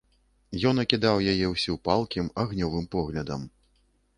[0.69, 3.49] Ён акідаў яе ўсю палкім, агнёвым поглядам.